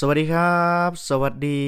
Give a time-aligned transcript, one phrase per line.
[0.00, 1.58] สวัสดีครับ สวัสดี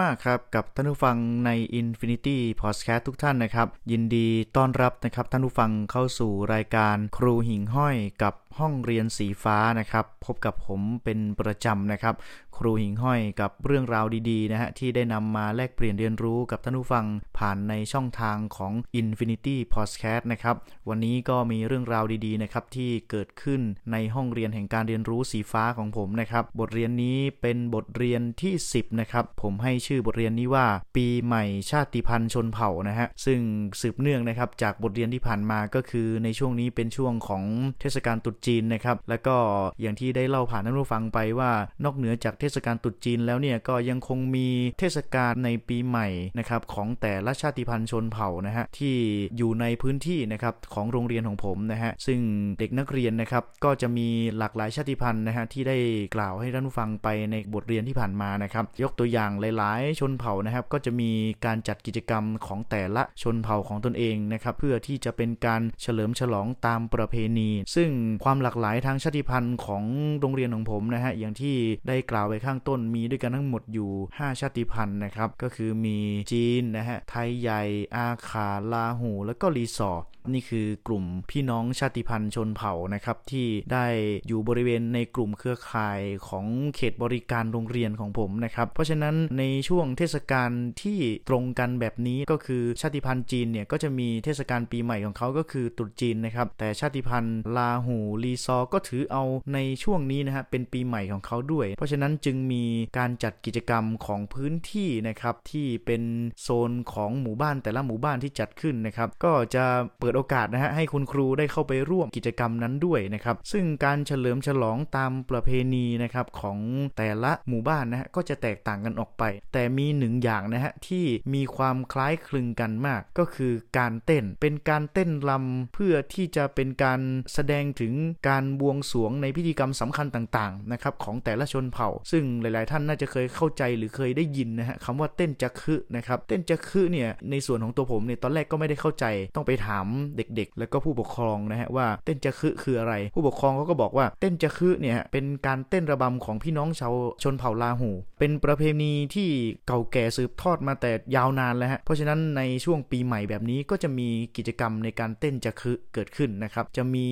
[0.00, 1.50] มาก ๆ ครับ กับท่านผู้ฟังใน
[1.80, 12.14] Infinity Podcast ทุกท่านนะครับ ยินดีต้อนรับนะครับท่านผู้ฟังเข้าสู่รายการครูหิ่งห้อยกับ ห้องเรียนสีฟ้านะครับ พบกับผมเป็นประจำนะครับ
[12.56, 17.06] ครูหิ่งห้อยกับเรื่องราวดีๆนะฮะที่ได้นำมาแลกเปลี่ยนเรียนรู้กับท่านผู้ฟัง
[17.38, 20.56] ผ่านในช่องทางของ Infinity Podcast นะครับ
[20.88, 23.60] วันนี้ก็มีเรื่องราวดีๆนะครับที่เกิดขึ้น
[23.92, 33.40] ในห้องเรียนแห่งการเรียนรู้สีฟ้าของผมนะครับ บทเรียนนี้เป็นบทเรียนที่ 10นะครับผมให้ชื่อบทเรียนนี้ว่า ปีใหม่ชาติพันธุ์ชนเผ่านะฮะซึ่ง
[33.80, 37.44] สืบเนื่องนะครับจากบทเรียนที่ผ่านมาก็คือในช่วงนี้เป็นช่วงของ
[37.80, 39.36] เทศกาลตรุษจีนนะครับ แล้วก็
[39.80, 41.50] อย่างที่ได้เล่าผ่านท่านผู้ฟังไปว่า
[41.84, 44.48] นอกเหนือจากเทศกาลตรุษจีนแล้วเนี่ยก็ยังคงมี
[44.78, 46.08] เทศกาลในปีใหม่
[46.38, 48.96] นะครับของแต่ละชาติพันธุ์ชนเผ่านะฮะที่
[49.36, 52.20] อยู่ในพื้นที่นะครับของโรงเรียนของผมนะฮะซึ่ง
[52.58, 54.08] เด็กนักเรียนนะครับก็จะมี
[54.38, 55.76] หลากหลายชาติพันธุ์นะฮะที่ได้
[56.16, 61.10] กล่าวให้ท่านผู้ฟังไปในบทเรียนที่ผ่านมานะครับยกตัวอย่างหลาย ๆ ชนเผ่านะครับก็จะมี
[61.44, 67.90] การจัดกิจกรรมของแต่ละชนเผ่าของตนเองนะครับเพื่อที่จะเป็นการเฉลิมฉลองตามประเพณี ซึ่ง
[68.24, 69.84] ความความหลากหลายทางชาติพันธุ์ของ
[70.20, 71.56] โรงเรียนของผมนะฮะอย่างที่
[71.88, 75.98] ได้กล่าวไปข้างต้นมีด้วยกันทั้งหมดอยู่ 5 ชาติพันธุ์นะครับก็คือมี
[76.32, 77.62] จีนนะฮะไทยใหญ่
[77.96, 83.86] อาขาลาหู แล้วก็รีสอร์นี่คือกลุ่มพี่น้องชาติพันธุ์ชนเผ่านะครับที่ได้
[84.26, 90.50] อยู่บริเวณในกลุ่มเครือข่ายของเขตบริการโรงเรียนของผมนะครับเพราะฉะนั้นในช่วงเทศกาล
[90.82, 90.98] ที่
[91.28, 99.24] ตรงกันแบบนี้ก็คือชาติพันธุ์จีนเนี่ยก็จะมีเทศกาลปีใหม่ของเขาก็คือตรุษจีนนะครับแต่ชาติพันธุ์ลาหูลีซอก็ถือเอา
[99.54, 102.64] ในช่วงนี้นะฮะเป็นปีใหม่ของเขาด้วย เพราะฉะนั้นจึงมี
[102.98, 106.02] การจัดกิจกรรมของพื้นที่นะครับที่เป็น
[106.42, 109.64] โซนของหมู่บ้านแต่ละหมู่บ้านที่จัดขึ้นนะครับก็จะ
[110.00, 116.58] เปิดโอกาสนะฮะให้คุณครูได้เข้าไปร่วมกิจกรรมนั้นด้วยนะครับซึ่งการเฉลิมฉลองตามประเพณีนะครับของ
[116.96, 127.00] แต่ละหมู่บ้านนะฮะก็จะแตกต่างกันออกไป แต่มีหนึ่งอย่างนะฮะที่มีความคล้ายคลึงกันมากก็คือการเต้นเป็นการเต้นรำเพื่อที่จะเป็นการ
[127.34, 127.92] แสดงถึง
[128.28, 139.04] การบวงสรวงในพิธีกรรมสำคัญต่างๆนะครับของแต่ละชนเผ่า ซึ่งหลาย ๆ ท่านน่าจะเคยเข้าใจหรือเคยได้ยินนะฮะคำว่าเต้นจักคือนะครับเต้นจักคือเนี่ยในส่วนของตัวผมเนี่ยตอนแรกก็ไม่ได้เข้าใจ
[139.36, 139.86] ต้องไปถาม
[140.16, 149.28] เด็ก ๆ แล้วก็ผู้ปกครองนะฮะว่าเต้นจะคือคืออะไร ผู้ปกครองเขาก็บอกว่าเต้นจะคือเนี่ยเป็นการเต้นระบำของพี่น้องชาวชนเผ่าลาหู เป็นประเพณีที่
[149.66, 157.06] เก่าแก่สืบทอดมาแต่ยาวนานแล้วฮะเพราะฉะนั้นในช่วงปีใหม่แบบนี้ก็จะมีกิจกรรมในการเต้นจะคือเกิดขึ้นนะครับจะมี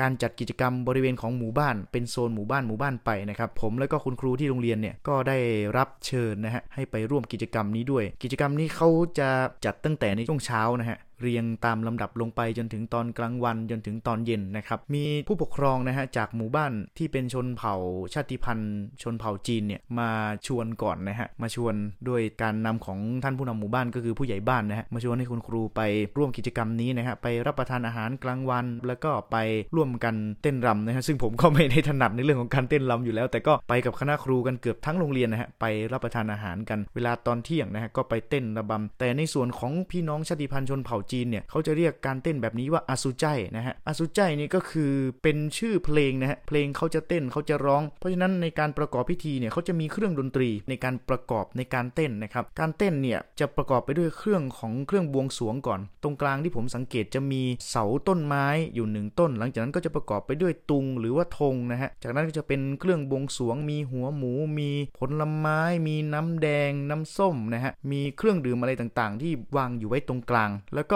[0.00, 5.38] การจัดกิจกรรมบริเวณของหมู่บ้าน เป็นโซนหมู่บ้านหมู่บ้านไปนะครับ ผมแล้วก็คุณครูที่โรงเรียนเนี่ยก็ได้
[5.76, 8.88] รับเชิญนะฮะให้ไปร่วมกิจกรรมนี้ด้วย กิจกรรมนี้เขา
[9.18, 9.28] จะ
[9.64, 17.74] จัดตั้งแต่ในช่วงเช้านะฮะ เรียงตามลำดับลงไปจนถึงตอนกลางวันจนถึงตอนเย็นนะครับ มีผู้ปกครองนะฮะจากหมู่บ้านที่เป็นชนเผ่า
[18.14, 20.10] ชาติพันธุ์ ชนเผ่าจีนเนี่ยมา
[20.46, 21.74] ชวนก่อนนะฮะมาชวน
[22.08, 25.80] ด้วยการนำของท่านผู้นำหมู่บ้านก็คือผู้ใหญ่บ้านนะฮะมาชวนให้คุณครูไป
[26.16, 29.36] ร่วมกิจกรรมนี้นะฮะไปรับประทานอาหารกลางวัน แล้วก็ไป
[29.76, 43.24] ร่วมกันเต้นรำนะฮะซึ่งผมก็ไม่ได้ถนัดในเรื่องของการเต้นรำอยู่แล้ว แต่ก็ไปกับคณะครูกันเกือบทั้งโรงเรียนนะฮะไปรับประทานอาหารกันเวลาตอนเที่ยงนะฮะก็ไปเต้นระบำแต่ในส่วนของพี่น้องชาติพันธุ์ชนเผ่าจีนเนี่ยเขาจะเรียกการเต้นแบบนี้ว่าอาซูใจ
[43.56, 70.94] นะฮะอาซูใจนี่ก็คือเป็นชื่อเพลงนะฮะเพลงเขาจะเต้นเขาจะร้อง เพราะฉะนั้นในการประกอบพิธีเนี่ยเขาจะมีเครื่องดนตรีในการประกอบในการเต้นนะครับการเต้นเนี่ยจะประกอบไปด้วยเครื่องของเครื่องบวงสวงก่อน ตรงกลางที่ผมสังเกตจะมีเสาต้นไม้อยู่หนึ่งต้น หลังจากนั้นก็จะประกอบไปด้วยตุงหรือว่าธงนะฮะจากนั้นก็จะเป็นเครื่องบวงสวง มีหัวหมู มีผลไม้ มีน้ำแดงน้ำส้มนะฮะมีเครื่องดื่มอะไรต่างๆ ที่วางอยู่ไว้ตรงกลาง แล้วก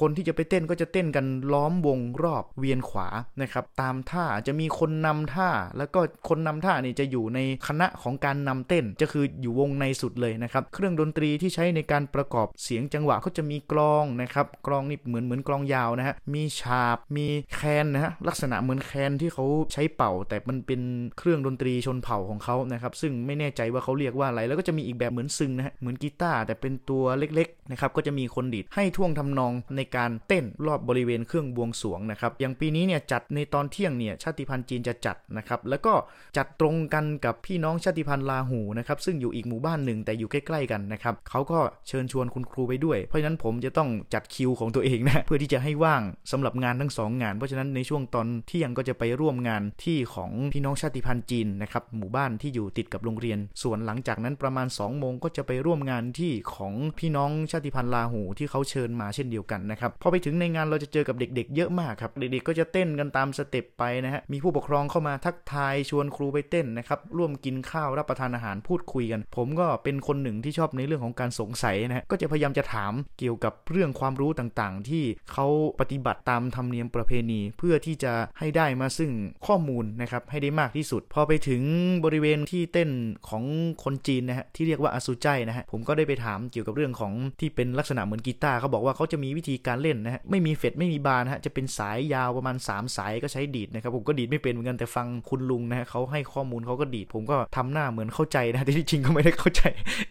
[0.00, 3.08] คนที่จะไปเต้นก็จะเต้นกันล้อมวงรอบเวียนขวา
[3.42, 20.80] นะครับตามท่าจะมีคนนำท่า แล้วก็คนนำท่านี่จะอยู่ในคณะของการนำเต้นจะคืออยู่วงในสุดเลยนะครับเครื่องดนตรีที่ใช้ในการประกอบเสียงจังหวะเขาจะมีกลองนะครับกลองนี่เหมือนเหมือนกลองยาวนะฮะมีฉาบมีแคนนะฮะลักษณะเหมือนแคนที่เขาใช้เป่า แต่มันเป็น
[21.18, 35.92] เครื่องดนตรีชนเผ่าของเขานะครับซึ่งไม่แน่ใจว่าเขาเรียกว่าอะไรแล้วก็จะมีอีกแบบเหมือนซึงนะฮะเหมือนกีตาร์แต่เป็นตัวเล็กๆนะครับก็จะมีคนดีดให้ท่วงทำนองในการเต้นรอบบริเวณเครื่องบวงสวงนะครับอย่างปีนี้เนี่ยจัดในตอนเที่ยงเนี่ยชาติพันธุ์จีนจะจัดนะครับแล้วก็
[36.36, 41.58] จัดตรงกันกับพี่น้องชาติพันธุ์ลาหูนะครับซึ่งอยู่อีกหมู่บ้านหนึ่งแต่อยู่ใกล้ๆกันนะครับเขาก็
[41.88, 46.02] เชิญชวนคุณครูไปด้วย เพราะฉะนั้นผมจะต้องจัดคิวของตัวเองนะเพื่อที่จะให้ว่าง
[46.32, 75.46] สำหรับงานทั้ง2งาน เพราะฉะนั้นในช่วงตอนเที่ยงก็จะไปร่วมงานที่ของพี่น้องชาติพันธุ์จีนนะครับหมู่บ้านที่อยู่ติดกับโรงเรียน ส่วนหลังจากนั้นประมาณ2โมงก็จะไปร่วมงานที่ของพี่น้องชาติพันธุ์ลาหูที่เขาเชิญมาเช่นเดียวกันนะครับพอไปถึงในงานเราจะเจอกับเด็ก ๆ เยอะมากครับเด็กๆก็จะเต้นกันตามสเต็ปไปนะฮะมีผู้ปกครองเข้ามาทักทายชวนครูไปเต้นนะครับร่วมกินข้าวรับประทานอาหารพูดคุยกัน ผมก็เป็นคนหนึ่งที่ชอบในเรื่องของการสงสัยนะฮะก็จะพยายามจะถามเกี่ยวกับเรื่องความรู้ต่างๆ ที่เขา
[75.80, 79.12] ปฏิบัติตามธรรมเนียมประเพณี เพื่อที่จะให้ได้มาซึ่ง
[79.46, 81.62] ข้อมูลนะครับให้ได้มากที่สุด พอไปถึง
[82.04, 82.90] บริเวณที่เต้น
[83.28, 83.44] ของ
[83.84, 99.62] คนจีนนะฮะที่เรียกว่าอาซูใจนะฮะผมก็ได้ไปถามเกี่ยวกับเรื่องของที่เป็นลักษณะเหมือนกีตาร์เขาบอกว่าเขาจะมีวิธีการเล่นนะฮะไม่มีเฟดไม่มีบานฮะจะเป็นสายยาวประมาณ 3 สายก็ใช้ดีดนะครับผมก็ดีดไม่เป็นเหมือนกันแต่ฟังคุณลุงนะฮะเขาให้ข้อมูลเขาก็ดีดผมก็ทำหน้าเหมือนเข้าใจนะแต่ที่จริงก็ไม่ได้เข้าใจ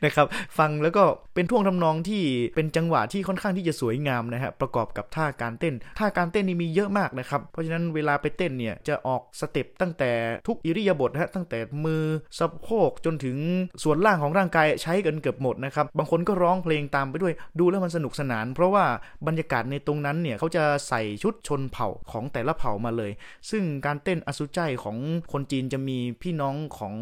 [0.05, 0.25] นะครับ
[0.57, 1.03] ฟังแล้วก็
[1.35, 2.23] เป็นท่วงทำนองที่
[2.55, 10.11] เป็นจังหวะที่ค่อนข้างที่จะสวยงามนะฮะประกอบกับท่าการเต้น ท่าการเต้นนี่มีเยอะมากนะครับเพราะฉะนั้นเวลาไปเต้นเนี่ยจะออกสเต็ปตั้งแต่
[10.47, 12.03] ทุกอิริยาบถฮะตั้งแต่มือ
[12.39, 13.37] สะโพกจนถึง
[13.83, 18.85] ส่วนล่างของร่างกายใช้กันเกือบหมดนะครับบางคนก็ร้องเพลงตามไปด้วยดูแล้วมันสนุกสนาน เพราะว่า
[19.27, 23.11] บรรยากาศในตรงนั้นเนี่ยเขาจะใส่ชุดชนเผ่าของแต่ละเผ่ามาเลย
[23.49, 24.97] ซึ่งการเต้นอสุใจของ
[25.31, 26.95] คนจีนจะมีพี่น้องของ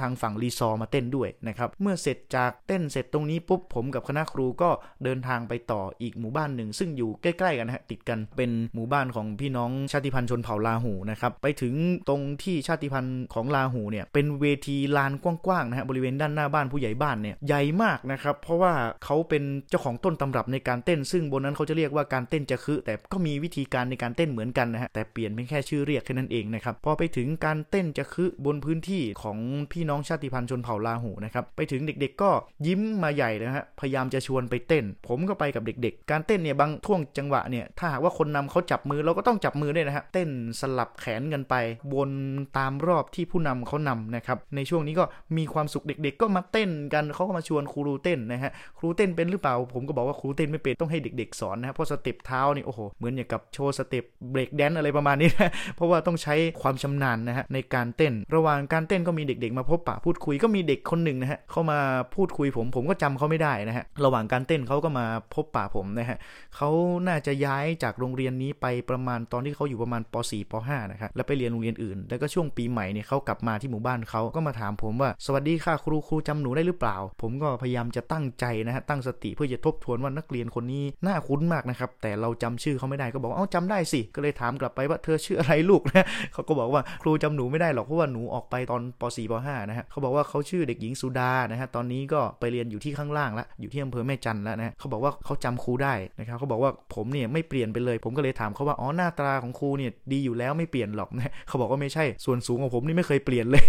[0.00, 4.70] ทางฝั่งรีซอมาเต้นด้วยนะครับ เมื่อเสร็จจากเต้นเสร็จตรงนี้ปุ๊บผมกับคณะครูก็
[5.04, 11.74] เดินทางไปต่ออีกหมู่บ้านหนึ่ง ซึ่งอยู่ใกล้ๆกันฮะติดกันเป็นหมู่บ้านของพี่น้องชาติพันธุ์ชนเผ่าลาหูนะครับไปถึง
[12.08, 18.72] ตรงที่ชาติพันธุ์ของลาหูเนี่ยเป็นเวทีลานกว้างๆนะฮะบริเวณด้านหน้าบ้านผู้ใหญ่บ้านเนี่ยใหญ่มากนะครับเพราะว่า
[19.04, 29.38] เขาเป็นเจ้าของต้นตำรับในการเต้นซึ่งบนนั้นเขาจะเรียกว่าการเต้นจะคือแต่ก็มีวิธีการในการเต้นเหมือนกันนะฮะแต่เปลี่ยนเป็นแค่ชื่อเรียกแค่นั้นเองนะครับพอไปถึงการเต้นจะคือบนพื้นที่ของ
[29.72, 32.30] พี่น้องชาติพันธุ์ชนเผ่าลาหูนะครับไปถึงเด็กๆ ก็
[32.66, 40.28] ยิ้มมาใหญ่นะฮะพยายามจะชวนไปเต้น ผมก็ไปกับเด็กๆ การเต้นเนี่ยบางท่วงจังหวะเนี่ยถ้าหากว่าคนนำเขาจับมือเราก็ต้องจับมือด้วยนะฮะเต้น
[40.60, 41.54] สลับแขนกันไป
[41.94, 42.10] วน
[42.58, 45.04] ตามรอบที่ผู้นำเขานำนะครับในช่วงนี้ก็
[45.36, 61.78] มีความสุขเด็ก ๆ ก็มาเต้นกันเขาก็มาชวนครูเต้นนะฮะครูเต้นเป็นหรือเปล่า ผมก็บอกว่าครูเต้นไม่เป็นต้องให้เด็กๆ สอนนะเพราะสเต็ปเท้านี่โอ้โหเหมือนอย่างกับโชว์สเต็ปเบรกแดนอะไรประมาณนี้นะเพราะว่าต้องใช้ความชำนาญนะฮะในการเต้น ระหว่างการเต้นก็มีเด็ก ๆ มาพบปะพูดคุยก็มีเด็กคนหนึ่งนะฮะเข้ามา
[62.14, 66.18] พูดคุยผมผมก็จำเขาไม่ได้นะฮะระหว่างการเต้นเขาก็มาพบปะผมนะฮะ
[66.56, 66.70] เขา
[67.06, 103.64] น่าจะย้ายจากโรงเรียนนี้ไปประมาณตอนที่เขาอยู่ประมาณป .4 ป .5 นะครับแล้วไปเรียนโรงเรียนอื่น แล้วก็ช่วงปีใหม่เนี่ยเขากลับมาที่หมู่บ้านเขาก็มาถามผมว่าสวัสดีค่ะครูครูจำหนูได้หรือเปล่า ผมก็พยายามจะตั้งใจนะฮะตั้งสติเพื่อจะทบทวนว่านักเรียนคนนี้น่าคุ้นมากนะครับ แต่เราจำชื่อเขาไม่ได้ก็บอกเอ้าจำได้สิ ก็เลยถามกลับไปว่าเธอชื่ออะไรลูกนะเขาก็บอกว่าครูจำหนูไม่ได้หรอกเพราะว่าหนูออกไปตอนป .4 ป .5 นะฮะเขาบอกว่าเขาชื่อเด็กหญิงสุดานะฮะตอนนี้ก็ไปเรียนอยู่ที่ข้างล่างละอยู่ที่อำเภอแม่จันแล้วนะเขาบอกว่าเขาจำครูได้นะครับเขาบอกว่าผมเนี่ยไม่เปลี่ยนไปเลย ผมก็เลยถามเขาว่าอ๋อหน้าตาของครูเนี่ยดีอยู่แล้วไม่เปลี่ยนหรอกนะเขาบอกว่าไม่ใช่ส่วนสูงของผมนี่ไม่เคยเปลี่ยนเลย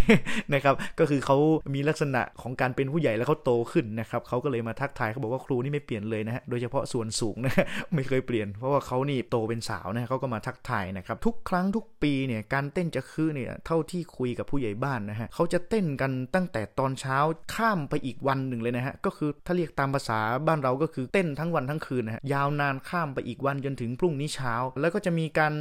[0.54, 1.38] นะครับก็คือเขา
[1.74, 7.54] มีลักษณะของการเป็นผู้ใหญ่แล้วเขาโตขึ้นนะครับเขาก็เลยมาทักทายเขาบอกว่าครูนี่ไม่เปลี่ยนเลยนะฮะโดยเฉพาะส่วนสูงนะ
[7.94, 17.18] ไม่เคยเปลี่ยนเพราะว่าเขานี่โตเป็นสาวนะเขาก็มาทักทายนะครับทุกครั้งทุกปีเนี่ยการเต้นจะคือเนี่ยเท่าที่คุยกับผู้ใหญ่บ้านนะฮะเขาจะเต้นกันตั้งแต่ตอนเช้า
[17.56, 25.54] ข้ามไปอีกวันหนึ่งเลยนะฮะก็คือถ้าเรียกตามภาษาบ้านเราก็คือเต้นทั้งวันทั้งคืนนะฮะยาวนานข้ามไปอีกวันจนถึงพรุ่งนี้เช้า แล้วก็จะมีการ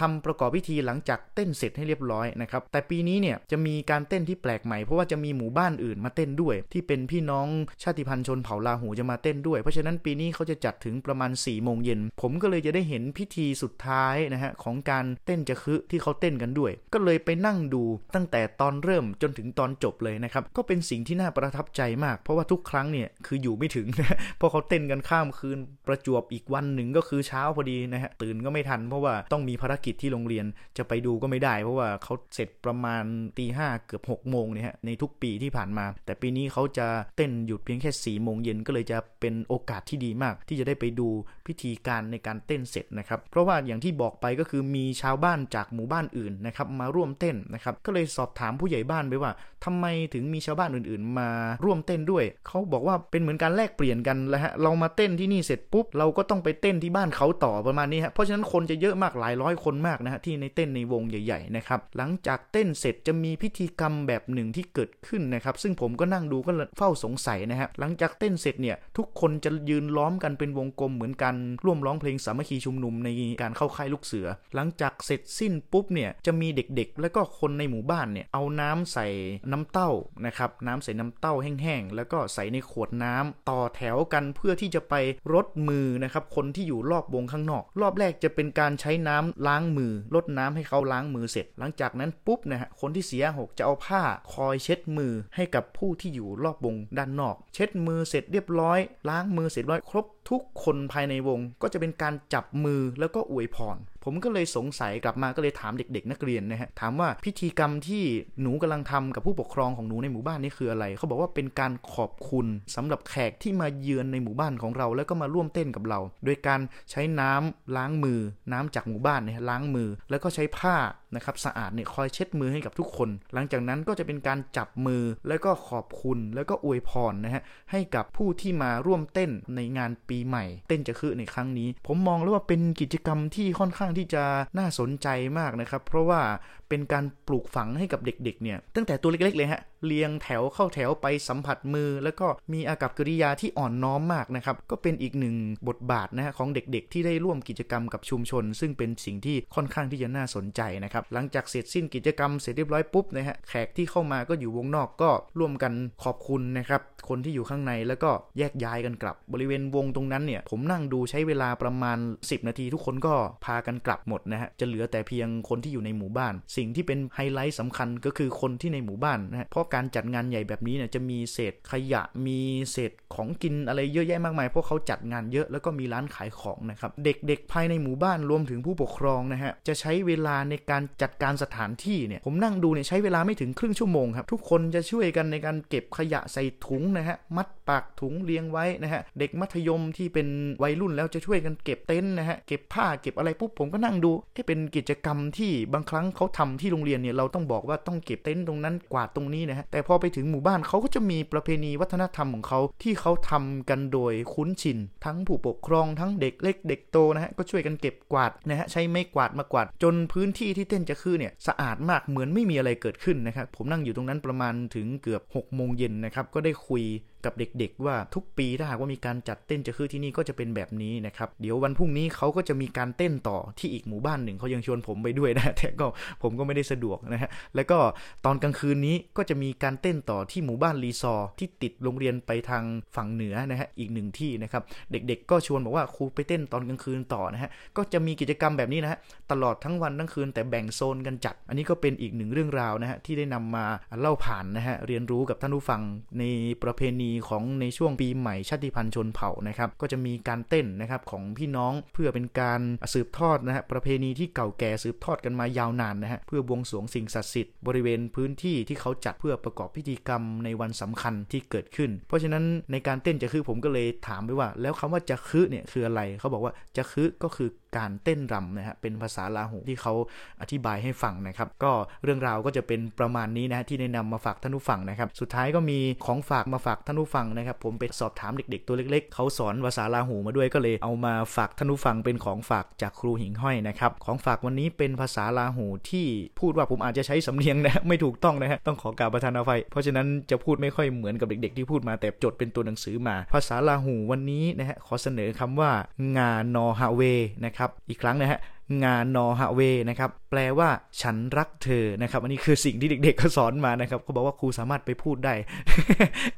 [0.00, 7.46] ทำประกอบพิธีหลังจากเต้นเสร็จให้เรียบร้อยนะครับแต่ปีนี้เนี่ยจะมีการเต้นที่แปลกใหม่เพราะว่าจะมีหมู่บ้านอื่นมาเต้นด้วย ที่เป็นพี่น้อง
[7.82, 17.82] ชาติพันธุ์ชนเผ่าลาหูจะมาเต้นด้วย เพราะฉะนั้นปีนี้เขาจะจัดถึงประมาณ4ี่โมงเย็นผมก็เลยจะได้เห็นพิธีสุดท้ายนะฮะของการเต้นจะคือที่เขาเต้นกันด้วย ก็เลยไปนั่งดู
[18.14, 30.46] ตั้งแต่ตอนเริ่มจนถึงตอนจบเลยนะครับก็เป็นสิ่งที่น่าประทับใจมาก เพราะว่าทุกครั้งเนี่ยคืออยู่ไม่ถึงนะเพราะเขาเต้นกันข้ามคืนประจวบอีกวันหนึ่งก็คือเช้าพอดีนะฮะตื่นก็ไม่ทัน เพราะว่าต้องมีภารกิจที่โรงเรียน
[30.78, 33.04] จะไปดูก็ไม่ได้ เพราะว่าเขาเสร็จประมาณ
[33.38, 36.86] ตีห้าเกือบ6กโมงเนี่ยฮะในทุกปีที่ผ่านมา แต่ปีนี้เขาจะ
[37.16, 41.08] เต้นหยุดเพียงแค่4ี่โมงเย็นก็เลยจะเป็นโอกาสที่ดีมาก ที่จะได้ไปดู
[41.46, 49.32] พิธีการในการเต้นเสร็จนะครับ เพราะว่าอย่างที่บอกไปก็คือมีชาวบ้านจากหมู่บ้านอื่นนะครับมาร่วมเต้นนะครับ ก็เลยสอบถามผู้ใหญ่บ้านไปว่า
[49.64, 51.28] ทำไมถึงมีชาวบ้านอื่นๆ มา
[51.64, 71.34] ร่วมเต้นด้วย เขาบอกว่าเป็นเหมือนการแลกเปลี่ยนกันแล้วฮะ เรามาเต้นที่นี่เสร็จปุ๊บ เราก็ต้องไปเต้นที่บ้านเขาต่อประมาณนี้ฮะ เพราะฉะนั้นคนจะเยอะมากหลายร้อยคนมากนะฮะที่ในเต้นในวงใหญ่ๆนะครับ หลังจากเต้นเสร็จจะมีพิธีกรรมแบบหนึ่งที่เกิดขึ้นนะครับ ซึ่งผมก็นั่งดูก็เฝ้าสงสัยนะฮะ หลังจากเต้นเสร็จเนี่ยทุกคนจะยืนล้อมกันเป็นวงกลมเหมือนกัน
[71.64, 73.08] ร่วมร้องเพลงสามัคคีชุมนุมใน
[73.42, 79.06] การเข้าค่ายลูกเสือ หลังจากเสร็จสิ้นปุ๊บเนี่ยจะมีเด็กๆ และก็คนในหมู่บ้านเนี่ยเอาน้ำใส่
[79.52, 79.90] น้ำเต้า
[80.26, 84.94] นะครับน้ำใส่น้ำเต้าแห้งๆแล้วก็ใส่ในขวดน้ำต่อแถวกันเพื่อที่จะไป
[85.32, 94.02] รดมือนะครับคนที่อยู่รอบวงข้างนอก รอบแรกจะเป็นการใช้น้ำล้างมือลดน้ำให้เขาล้างมือเสร็จ หลังจากนั้นปุ๊บนะฮะคนที่เสียหกจะเอาผ้า
[94.32, 98.78] คอยเช็ดมือให้กับผู้ที่อยู่รอบวงด้านนอก เช็ดมือเสร็จเรียบร้อย
[99.08, 108.04] ล้างมือเสร็จร้อยครบทุกคนภายในวงก็จะเป็นการจับมือแล้วก็อวยพรผมก็เลยสงสัยกลับมาก็เลยถามเด็ก ๆ นักเรียนนะฮะถามว่าพิธีกรรมที่
[108.42, 118.20] หนูกำลังทำกับผู้ปกครองของหนูในหมู่บ้านนี่คืออะไร เขาบอกว่าเป็นการขอบคุณสำหรับแขกที่มาเยือนในหมู่บ้านของเรา แล้วก็มาร่วมเต้นกับเรา โดยการใช้น้ำล้างมือ
[118.52, 120.76] น้ำจากหมู่บ้านเนี่ยล้างมือ แล้วก็ใช้ผ้า
[121.14, 134.24] นะครับสะอาดเนี่ยคอยเช็ดมือให้กับทุกคน หลังจากนั้นก็จะเป็นการจับมือแล้วก็ขอบคุณแล้วก็อวยพรนะฮะให้กับผู้ที่มาร่วมเต้นในงานปีใหม่ เต้นจะคือในครั้งนี้ ผมมองแล้วว่าเป็นกิจกรรมที่ค่อนข้างที่จะ
[134.58, 136.20] น่าสนใจมากนะครับ เพราะว่า
[136.68, 145.36] เป็นการปลูกฝังให้กับเด็กๆเนี่ยตั้งแต่ตัวเล็กๆเลยฮะเรียงแถวเข้าแถวไปสัมผัสมือ แล้วก็มีอากับกิริยาที่อ่อนน้อมมากนะครับก็เป็นอีกหนึ่ง
[145.68, 155.72] บทบาทนะฮะของเด็กๆ ที่ได้ร่วมกิจกรรมกับชุมชน ซึ่งเป็นสิ่งที่ค่อนข้างที่จะน่าสนใจนะครับหลังจากเสร็จสิ้นกิจกรรมเสร็จเรียบร้อยปุ๊บนะฮะแขกที่เข้ามาก็อยู่วงนอกก็ร่วมกัน
[156.04, 172.38] ขอบคุณนะครับคนที่อยู่ข้างในแล้วก็แยกย้ายกันกลับบริเวณวงตรงนั้นเนี่ยผมนั่งดูใช้เวลาประมาณ 10 นาที ทุกคนก็พากันกลับหมดนะฮะจะเหลือแต่เพียงคนที่อยู่ในหมู่บ้านสิ่งที่เป็นไฮไลท์สำคัญก็คือคนที่ในหมู่บ้านนะเพราะการจัดงานใหญ่แบบนี้เนี่ยจะมีเศษขยะมี
[172.72, 190.28] เศษของกินอะไรเยอะแยะมากมายเพราะเขาจัดงานเยอะแล้วก็มีร้านขายของนะครับเด็กๆ ภายในหมู่บ้านรวมถึงผู้ปกครองนะฮะจะใช้เวลาในการจัดการสถานที่เนี่ยผมนั่งดูเนี่ยใช้เวลาไม่ถึงครึ่งชั่วโมงครับทุกคนจะช่วยกันในการเก็บขยะใส่ถุงนะฮะมัดปากถุงเรียงไว้นะฮะเด็กมัธยมที่เป็น
[190.62, 216.84] วัยรุ่นแล้วจะช่วยกันเก็บเต็นท์นะฮะเก็บผ้าเก็บอะไรปุ๊บผมก็นั่งดูเอ๊ะเป็นกิจกรรมที่บางครั้งเขาทำที่โรงเรียนเนี่ยเราต้องบอกว่าต้องเก็บเต็นท์ตรงนั้นกวาดตรงนี้นะฮะแต่พอไปถึงหมู่บ้านเขาก็จะมีประเพณีวัฒนธรรมของเขาที่เขาทำกันโดยคุ้นชิน ทั้งผู้ปกครองทั้งเด็กเล็กเด็กโตนะฮะก็ช่วยกันเก็บกวาดนะฮะใช้ไม้กวาดมากวาด จนพื้นที่ที่เต้นจะคือเนี่ยสะอาดมากเหมือนไม่มีอะไรเกิดขึ้นนะครับผมนั่งอยู่ตรงนั้นประมาณถึงเกือบ6โมงเย็นนะครับก็ได้คุย
[217.26, 225.86] กับเด็กๆ ว่าทุกปีถ้าหากว่ามีการจัดเต้นจะคือที่นี่ก็จะเป็นแบบนี้นะครับเดี๋ยววันพรุ่งนี้เขาก็จะมีการเต้นต่อที่อีกหมู่บ้านหนึ่งเขายังชวนผมไปด้วยนะแต่ก็
[226.22, 227.78] ผมก็ไม่ได้สะดวกนะฮะ แล้วก็
[228.24, 232.62] ตอนกลางคืนนี้ก็จะมีการเต้นต่อที่หมู่บ้านรีซอร์ที่ติดโรงเรียนไปทาง
[232.96, 238.98] ฝั่งเหนือนะฮะอีกหนึ่งที่นะครับ เด็กๆ ก็ชวนบอกว่าครูไปเต้นตอนกลางคืนต่อนะฮะ ก็จะมีกิจกรรมแบบนี้นะฮะ
[239.30, 243.64] ตลอดทั้งวันทั้งคืนแต่แบ่งโซนกันจัด อันนี้ก็เป็นอีกหนึ่งเรื่องราวนะฮะที่ได้นำมา
[244.00, 245.80] เล่าผ่านนะฮะเรียนรู้กับท่านผู้ฟัง
[246.18, 246.24] ใน
[246.62, 252.60] ประเพณีของในช่วงปีใหม่ชาติพันธุ์ชนเผ่านะครับก็จะมีการเต้นนะครับของพี่น้องเพื่อเป็นการ
[252.94, 269.94] สืบทอดนะฮะประเพณีที่เก่าแก่สืบทอดกันมายาวนานนะฮะเพื่อบวงสรวงสิ่งศักดิ์สิทธิ์บริเวณพื้นที่ที่เขาจัดเพื่อประกอบพิธีกรรมในวันสำคัญที่เกิดขึ้น เพราะฉะนั้นในการเต้นจะคือผมก็เลยถามไปว่า แล้วคำว่าจะคือเนี่ยคืออะไร เขาบอกว่าจะคือก็คือการเต้นรำนะฮะเป็นภาษาลาหูที่เขา
[270.40, 271.72] อธิบายให้ฟังนะครับ ก็
[272.04, 286.06] เรื่องราวก็จะเป็นประมาณนี้นะที่แนะนำมาฝากท่านผู้ฟังนะครับ สุดท้ายก็มีของฝากมาฝากท่านผู้ฟังนะครับ ผมไปสอบถามเด็ก ๆ ตัวเล็ก ๆ เขาสอนภาษาลาหูมาด้วยก็เลยเอามาฝากท่านผู้ฟังเป็นของฝากจากครูหิงห้อยนะครับ ของฝากวันนี้เป็นภาษาลาหูที่
[286.40, 295.70] พูดว่าผมอาจจะใช้สำเนียงนะไม่ถูกต้องนะฮะต้องขอกราบประทานอภัยเพราะฉะนั้นจะพูดไม่ค่อยเหมือนกับเด็ก ๆ ที่พูดมาแต่จดเป็นตัวหนังสือมา ภาษาลาหูวันนี้นะฮะขอเสนอคำว่า
[296.18, 297.02] งานอฮาเว
[297.44, 298.40] นะครับอีกครั้งนะฮะ
[298.84, 300.68] งานนอฮาเวนะครับแปลว่า
[301.02, 305.34] ฉันรักเธอนะครับ อันนี้คือสิ่งที่เด็กๆเขาสอนมานะครับเขาบอกว่าครูสามารถไปพูดได้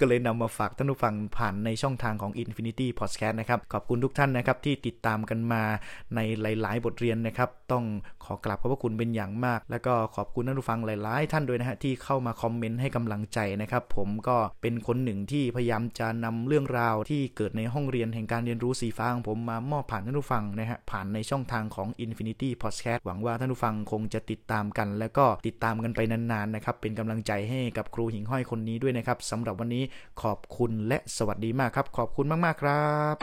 [0.00, 5.62] ก็เลยนำมาฝากท่านผู้ฟังผ่านในช่องทางของ Infinity Podcast นะครับ ขอบคุณทุกท่านนะครับที่ติดตามกันมา
[6.14, 7.84] ในหลาย ๆ บทเรียนนะครับ ต้อง
[8.24, 29.84] ขอกราบขอบพระคุณเป็นอย่างมาก แล้วก็ขอบคุณท่านผู้ฟังหลาย ๆ ท่านด้วยนะฮะที่เข้ามาคอมเมนต์ให้กำลังใจนะครับ ผมก็เป็นคนหนึ่งที่พยายามจะนำเรื่องราวที่เกิดในห้องเรียนแห่งการเรียนรู้สีฟ้าของผมมามอบผ่านท่านผู้ฟังนะฮะผ่านในช่องทางของ Infinity Podcast หวังว่าท่านผู้ฟังคงจะติดตามกัน แล้วก็ติดตามกันไปนานๆนะครับ เป็นกำลังใจให้กับครูหิงห้อยคนนี้ด้วยนะครับสำหรับวันนี้
[30.22, 33.14] ขอบคุณและสวัสดีมากครับ ขอบคุณมากๆครับ